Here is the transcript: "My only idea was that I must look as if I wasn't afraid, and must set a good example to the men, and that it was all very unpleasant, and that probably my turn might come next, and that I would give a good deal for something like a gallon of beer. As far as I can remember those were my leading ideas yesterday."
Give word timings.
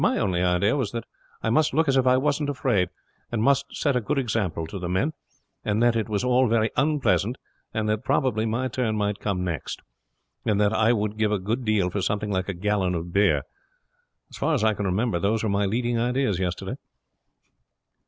"My 0.03 0.17
only 0.17 0.41
idea 0.41 0.75
was 0.75 0.93
that 0.93 1.03
I 1.43 1.51
must 1.51 1.75
look 1.75 1.87
as 1.87 1.95
if 1.95 2.07
I 2.07 2.17
wasn't 2.17 2.49
afraid, 2.49 2.89
and 3.31 3.39
must 3.43 3.67
set 3.75 3.95
a 3.95 4.01
good 4.01 4.17
example 4.17 4.65
to 4.65 4.79
the 4.79 4.89
men, 4.89 5.13
and 5.63 5.79
that 5.83 5.95
it 5.95 6.09
was 6.09 6.23
all 6.23 6.47
very 6.47 6.71
unpleasant, 6.75 7.35
and 7.71 7.87
that 7.87 8.03
probably 8.03 8.47
my 8.47 8.67
turn 8.67 8.97
might 8.97 9.19
come 9.19 9.43
next, 9.43 9.79
and 10.43 10.59
that 10.59 10.73
I 10.73 10.91
would 10.91 11.17
give 11.19 11.31
a 11.31 11.37
good 11.37 11.63
deal 11.65 11.91
for 11.91 12.01
something 12.01 12.31
like 12.31 12.49
a 12.49 12.55
gallon 12.55 12.95
of 12.95 13.13
beer. 13.13 13.43
As 14.31 14.37
far 14.37 14.55
as 14.55 14.63
I 14.63 14.73
can 14.73 14.85
remember 14.87 15.19
those 15.19 15.43
were 15.43 15.49
my 15.49 15.67
leading 15.67 15.99
ideas 15.99 16.39
yesterday." 16.39 16.77